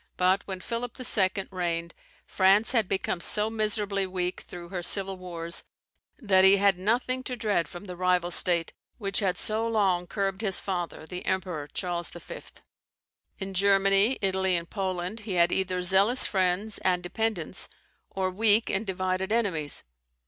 But 0.17 0.41
when 0.47 0.61
Philip 0.61 0.99
II. 0.99 1.47
reigned, 1.51 1.93
France 2.25 2.71
had 2.71 2.87
become 2.87 3.19
so 3.19 3.51
miserably 3.51 4.07
weak 4.07 4.41
through 4.41 4.69
her 4.69 4.81
civil 4.81 5.15
wars, 5.15 5.63
that 6.17 6.43
he 6.43 6.57
had 6.57 6.79
nothing 6.79 7.21
to 7.25 7.35
dread 7.35 7.67
from 7.67 7.85
the 7.85 7.95
rival 7.95 8.31
state, 8.31 8.73
which 8.97 9.19
had 9.19 9.37
so 9.37 9.67
long 9.67 10.07
curbed 10.07 10.41
his 10.41 10.59
father 10.59 11.05
the 11.05 11.23
Emperor 11.27 11.67
Charles 11.67 12.09
V. 12.09 12.39
In 13.37 13.53
Germany, 13.53 14.17
Italy, 14.23 14.55
and 14.55 14.67
Poland 14.67 15.19
he 15.19 15.33
had 15.35 15.51
either 15.51 15.83
zealous 15.83 16.25
friends 16.25 16.79
and 16.79 17.03
dependents, 17.03 17.69
or 18.09 18.31
weak 18.31 18.71
and 18.71 18.87
divided 18.87 19.31
enemies. 19.31 19.83